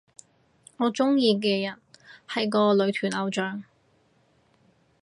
[0.77, 1.79] 我鍾意嘅人
[2.27, 3.63] 係個女團偶像